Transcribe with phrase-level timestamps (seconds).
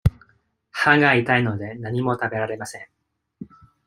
[0.71, 2.87] 歯が痛いので、何も食べられません。